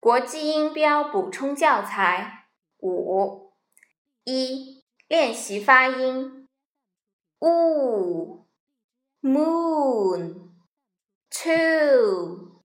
[0.00, 2.46] 国际音标补充教材
[2.78, 3.52] 五
[4.24, 6.48] 一练习发音
[7.40, 8.46] ，u
[9.20, 10.52] moon
[11.28, 12.62] two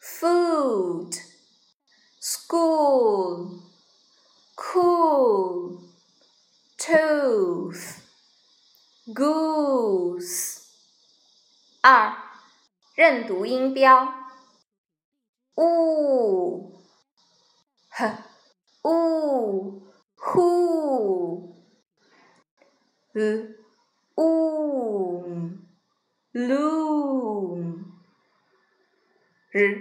[0.00, 1.14] food
[2.22, 3.60] school
[4.56, 5.82] cool
[6.78, 7.98] tooth
[9.08, 10.62] goose
[11.82, 12.16] 二
[12.94, 14.25] 认读音标。
[15.56, 16.72] oo,
[17.98, 18.02] h,
[18.84, 19.82] oo,
[20.16, 21.54] who,
[23.14, 23.54] l,
[24.18, 25.66] oom,
[26.34, 27.92] loom,
[29.54, 29.74] r,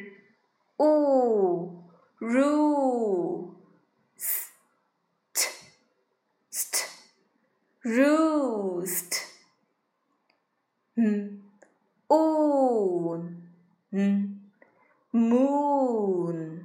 [2.22, 3.56] roo,
[4.16, 5.50] st,
[6.50, 6.88] st,
[7.84, 9.14] roost,
[10.96, 11.04] hmm.
[11.04, 11.42] n,
[12.10, 13.42] own.
[13.92, 14.35] Hmm
[15.25, 16.65] moon，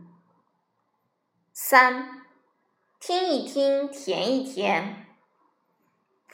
[1.53, 2.25] 三，
[2.99, 5.05] 听一听，填一填。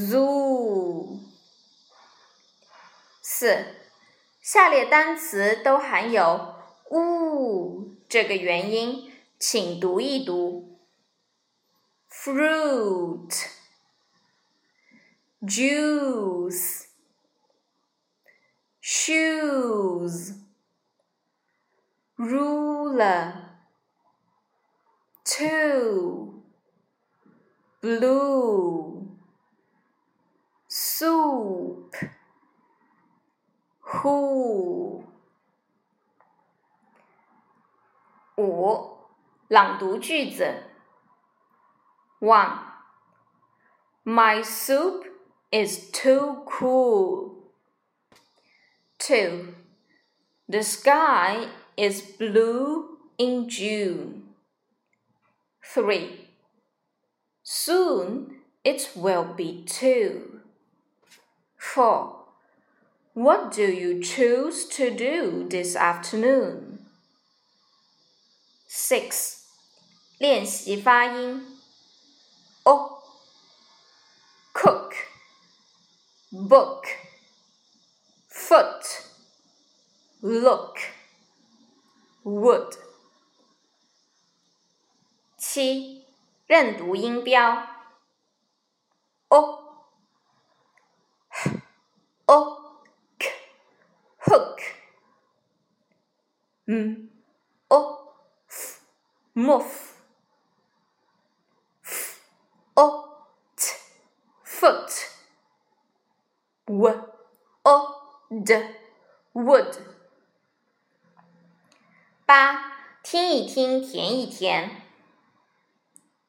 [0.07, 1.19] zoo
[3.21, 3.67] 四，
[4.41, 6.55] 下列单词都含有
[6.91, 10.79] u 这个元音，请读一读：
[12.09, 13.47] fruit
[15.41, 16.85] juice
[18.81, 20.37] shoes
[22.17, 23.33] ruler
[25.25, 26.45] two
[27.81, 29.06] blue
[30.97, 31.93] soup
[33.83, 35.05] who
[38.39, 38.97] 五
[39.48, 40.63] 朗读句子
[42.20, 42.58] One
[44.05, 45.05] My soup
[45.51, 47.53] is too cool.
[48.98, 49.53] Two
[50.48, 54.23] The sky is blue in June.
[55.63, 56.30] Three
[57.42, 60.36] Soon it will be two.
[61.77, 62.17] 4.
[63.14, 66.86] What do you choose to do this afternoon?
[68.69, 69.42] 6.
[70.19, 71.58] 练习发音
[72.63, 73.03] o
[74.55, 74.95] cook
[76.30, 76.85] book
[78.30, 79.03] foot
[80.20, 80.79] look
[82.23, 82.79] wood
[85.36, 86.07] 七
[86.47, 87.67] 认读音标，
[89.29, 89.66] o o
[96.67, 97.11] 嗯，
[97.69, 98.14] o
[98.48, 98.80] f
[99.35, 99.80] muff，f
[102.75, 103.27] o
[103.57, 103.73] t
[104.45, 105.64] foot，w
[107.63, 107.95] o
[108.45, 108.77] d
[109.33, 109.79] wood，
[112.27, 112.73] 八，
[113.03, 114.83] 听一听，填一填。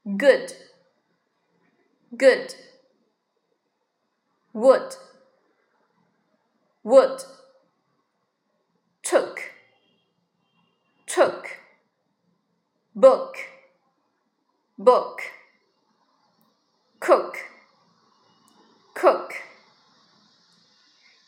[0.03, 0.53] good,
[2.17, 2.55] good.
[4.53, 4.97] Would,
[6.83, 7.25] would.
[9.01, 9.39] Took,
[11.17, 11.47] took.
[12.95, 13.37] Book,
[14.77, 15.21] book.
[16.99, 17.35] Cook,
[18.93, 19.33] cook.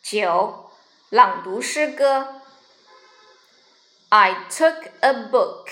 [0.01, 0.71] 九，
[1.09, 2.41] 朗读诗歌。
[4.09, 5.67] I took a book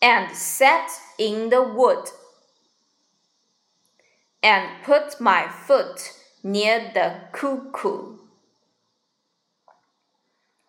[0.00, 2.10] and sat in the wood
[4.40, 6.10] and put my foot
[6.42, 8.18] near the cuckoo.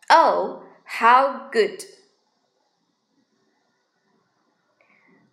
[0.09, 0.61] Oh,
[1.00, 1.82] how good.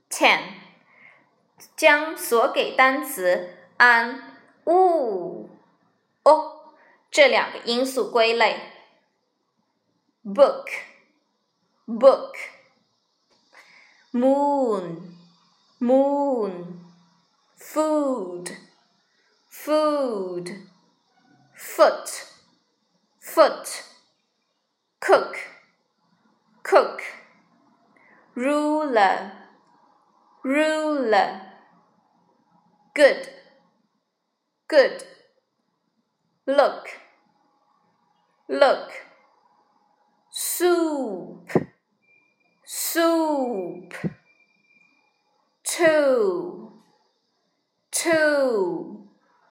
[0.10, 0.40] 10.
[1.76, 5.50] 将所给单词按 u、
[6.24, 6.74] o
[7.12, 8.72] 这两个音素归类。
[10.24, 10.70] book,
[11.86, 12.36] book,
[14.14, 15.18] moon,
[15.82, 16.80] moon,
[17.60, 18.52] food,
[19.52, 20.50] food,
[21.58, 22.10] foot,
[23.20, 23.84] foot,
[25.02, 25.57] cook
[26.68, 27.02] cook,
[28.36, 29.32] ruler,
[30.44, 31.42] ruler,
[32.94, 33.30] good,
[34.68, 35.04] good,
[36.46, 36.90] look,
[38.50, 38.92] look,
[40.30, 41.50] soup.
[42.66, 43.94] Soup.
[45.64, 46.74] Two.
[47.92, 49.07] Two